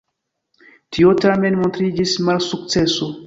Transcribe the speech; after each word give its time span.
Tio 0.97 1.11
tamen 1.25 1.59
montriĝis 1.59 2.15
malsukceso. 2.31 3.13